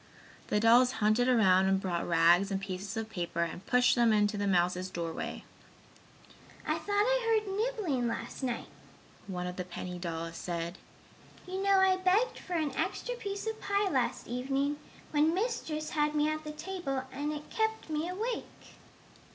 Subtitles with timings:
[0.47, 4.35] The dolls hunted around and brought rags and pieces of paper and pushed them into
[4.35, 5.43] the mouse's doorway.
[6.67, 8.65] "I thought I heard nibbling last night,"
[9.27, 10.79] one of the penny dolls said.
[11.45, 14.79] "You know I begged for an extra piece of pie last evening,
[15.11, 18.77] when Mistress had me at the table and it kept me awake!"